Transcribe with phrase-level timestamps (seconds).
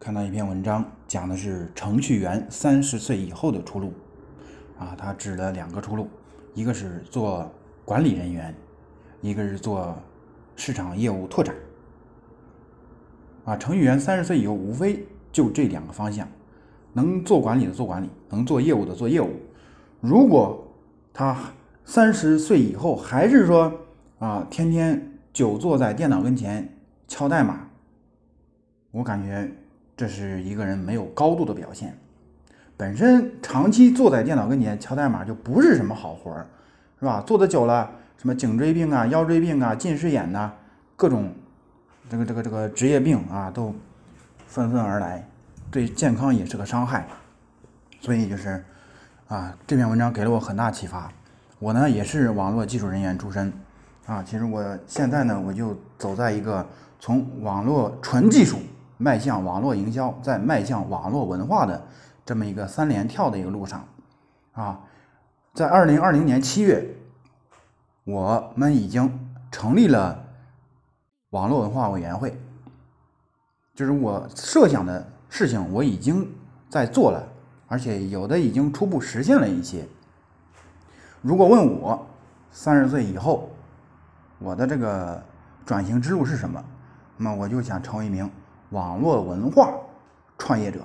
[0.00, 3.92] 看到一篇文章，讲的是程序员三十岁以后的出路。
[4.78, 6.08] 啊，他指了两个出路，
[6.54, 7.50] 一个是做
[7.84, 8.54] 管理人员，
[9.20, 9.92] 一个是做
[10.54, 11.52] 市场业务拓展。
[13.44, 16.28] 啊，程序员三十岁以后，无非就这两个方向，
[16.92, 19.32] 能做管理的做管理，能做业务的做业务。
[20.00, 20.64] 如果
[21.12, 21.36] 他
[21.84, 23.72] 三十岁以后还是说
[24.20, 26.72] 啊，天天久坐在电脑跟前
[27.08, 27.68] 敲代码，
[28.92, 29.52] 我感觉。
[29.98, 31.92] 这是一个人没有高度的表现。
[32.76, 36.46] 本身长期坐在电脑跟前敲代码就不是什么好活儿，
[37.00, 37.20] 是吧？
[37.26, 40.52] 坐的久了，什么颈椎病啊、腰椎病啊、近视眼呐，
[40.94, 41.34] 各种
[42.08, 43.74] 这个这个这个职业病啊，都
[44.46, 45.28] 纷纷而来，
[45.68, 47.04] 对健康也是个伤害。
[48.00, 48.64] 所以就是
[49.26, 51.12] 啊，这篇文章给了我很大启发。
[51.58, 53.52] 我呢也是网络技术人员出身
[54.06, 56.64] 啊，其实我现在呢我就走在一个
[57.00, 58.58] 从网络纯技术。
[58.98, 61.80] 迈向网络营销，在迈向网络文化的
[62.26, 63.86] 这么一个三连跳的一个路上，
[64.52, 64.80] 啊，
[65.54, 66.84] 在二零二零年七月，
[68.04, 70.24] 我们已经成立了
[71.30, 72.36] 网络文化委员会，
[73.74, 76.28] 就是我设想的事情，我已经
[76.68, 77.26] 在做了，
[77.68, 79.86] 而且有的已经初步实现了一些。
[81.22, 82.06] 如果问我
[82.50, 83.50] 三十岁以后
[84.38, 85.22] 我的这个
[85.64, 86.62] 转型之路是什么，
[87.16, 88.28] 那么我就想成为一名。
[88.70, 89.72] 网络文化
[90.36, 90.80] 创业者，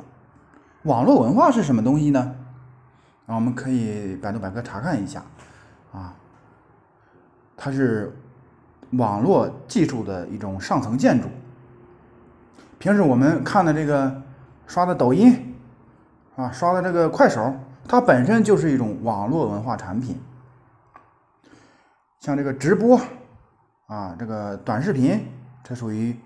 [0.83, 2.35] 网络文化是什么东西呢？
[3.25, 5.21] 啊，我们可以百度百科查看一下，
[5.91, 6.15] 啊，
[7.57, 8.17] 它是
[8.91, 11.27] 网络技术的一种上层建筑。
[12.79, 14.21] 平时我们看的这个
[14.65, 15.53] 刷的抖音，
[16.37, 17.53] 啊，刷的这个快手，
[17.87, 20.17] 它本身就是一种网络文化产品。
[22.19, 22.99] 像这个直播，
[23.87, 25.27] 啊，这个短视频，
[25.63, 26.17] 它属于。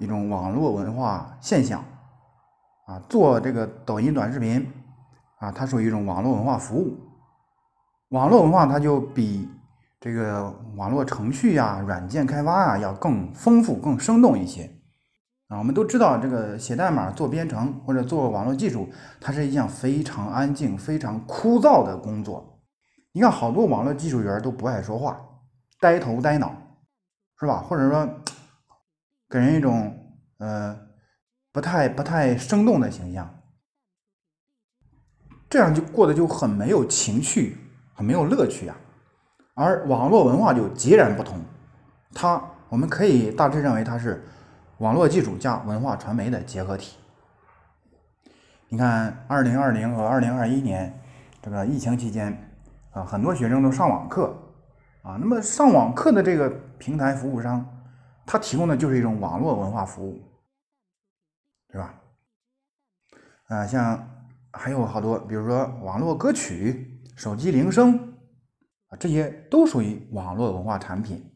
[0.00, 1.84] 一种网络文化现象，
[2.86, 4.66] 啊，做这个抖音短视频，
[5.38, 6.96] 啊，它属于一种网络文化服务。
[8.08, 9.46] 网络文化它就比
[10.00, 14.70] 这个网络程序呀、软件开发啊要更丰富、更生动一些。
[15.48, 18.88] 啊，我们都知道这个写代码、做编程或者做网络技术，
[19.20, 22.58] 它是一项非常安静、非常枯燥的工作。
[23.12, 25.20] 你看，好多网络技术员都不爱说话，
[25.78, 26.50] 呆头呆脑，
[27.38, 27.58] 是吧？
[27.68, 28.08] 或者说。
[29.30, 29.96] 给人一种
[30.38, 30.76] 呃
[31.52, 33.32] 不太不太生动的形象，
[35.48, 37.56] 这样就过得就很没有情趣，
[37.94, 38.76] 很没有乐趣啊。
[39.54, 41.40] 而网络文化就截然不同，
[42.12, 44.24] 它我们可以大致认为它是
[44.78, 46.96] 网络技术加文化传媒的结合体。
[48.68, 51.00] 你看，二零二零和二零二一年
[51.40, 52.50] 这个疫情期间
[52.90, 54.36] 啊，很多学生都上网课
[55.02, 57.64] 啊，那么上网课的这个平台服务商。
[58.32, 60.22] 它提供的就是一种网络文化服务，
[61.66, 62.00] 对吧？
[63.48, 64.08] 啊，像
[64.52, 67.92] 还有好多，比如说网络歌曲、手机铃声
[68.86, 71.28] 啊，这些都属于网络文化产品。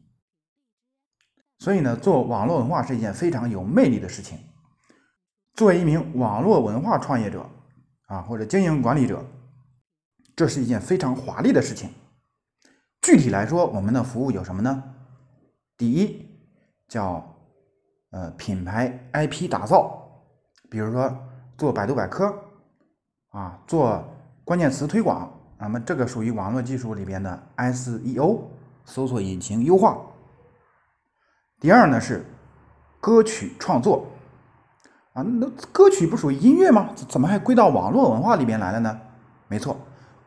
[1.59, 4.39] 所以呢，做网络文化是一件非常有魅力的事情。
[5.53, 7.45] 作为一名网络文化创业者
[8.07, 9.21] 啊，或者经营管理者，
[10.33, 11.89] 这是一件非常华丽的事情。
[13.01, 14.95] 具体来说，我们的服务有什么呢？
[15.75, 16.24] 第一。
[16.95, 17.21] 叫
[18.11, 20.01] 呃品牌 IP 打造，
[20.69, 21.13] 比如说
[21.57, 22.33] 做百度百科
[23.31, 24.01] 啊，做
[24.45, 28.43] 关键词推广，那么这个属于网络技术里边的 SEO
[28.85, 29.97] 搜索引擎优化。
[31.59, 32.25] 第二呢是
[33.01, 34.07] 歌曲创作
[35.11, 36.91] 啊，那歌曲不属于音乐吗？
[37.09, 38.97] 怎么还归到网络文化里边来了呢？
[39.49, 39.75] 没错，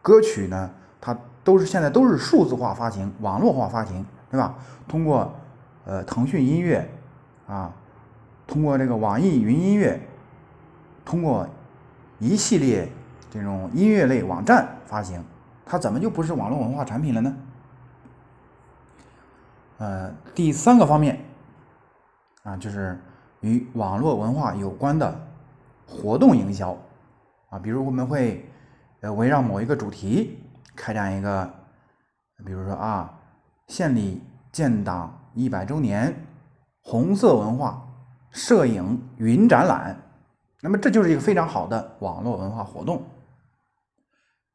[0.03, 4.55] 歌曲呢它都是现在都是数字化发行、网络化发行，对吧？
[4.87, 5.33] 通过
[5.89, 6.87] 呃，腾讯音乐
[7.47, 7.75] 啊，
[8.47, 9.99] 通过这个网易云音乐，
[11.03, 11.49] 通过
[12.19, 12.87] 一系列
[13.31, 15.25] 这种音乐类网站发行，
[15.65, 17.35] 它怎么就不是网络文化产品了呢？
[19.79, 21.25] 呃，第三个方面
[22.43, 23.01] 啊，就是
[23.41, 25.19] 与网络文化有关的
[25.87, 26.77] 活动营销
[27.49, 28.47] 啊，比如我们会
[29.01, 30.39] 呃围绕某一个主题
[30.77, 31.51] 开展一个，
[32.45, 33.19] 比如说啊，
[33.69, 35.18] 县里建党。
[35.39, 36.27] 一百周年
[36.81, 37.87] 红色文化
[38.33, 39.97] 摄影云展览，
[40.61, 43.05] 那么这就是一个非常好的网络文化活动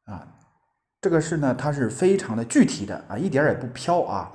[0.04, 0.28] 啊。
[1.00, 4.30] 这个是呢，它是非常的具体的啊，一点也不飘啊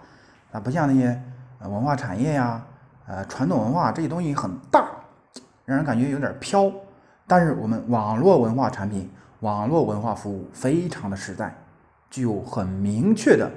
[0.53, 1.23] 啊，不像那些
[1.61, 2.65] 文化产业呀、
[3.07, 4.89] 呃传统文化这些东西很大，
[5.67, 6.73] 让人感觉有点飘。
[7.27, 9.11] 但是我们网络文化产品、
[9.41, 11.55] 网络文化服务非常的实在，
[12.09, 13.51] 具有很明确的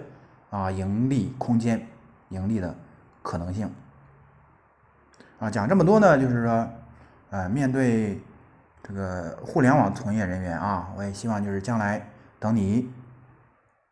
[0.50, 1.88] 啊盈利空间。
[2.32, 2.76] 盈利的
[3.22, 3.72] 可能性
[5.40, 6.68] 啊，讲这么多呢，就是说，
[7.30, 8.20] 呃，面对
[8.82, 12.06] 这个互联网从业人员啊，我也希望就是将来
[12.40, 12.92] 等你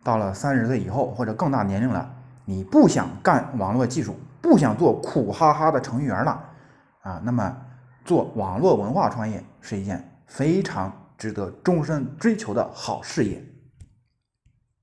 [0.03, 2.11] 到了三十岁以后或者更大年龄了，
[2.45, 6.43] 你不想干网络技术，不想做苦哈哈的程序员了
[7.01, 7.55] 啊，那么
[8.05, 13.43] 做网络文化创业是一件非常值得终身追求的好事业。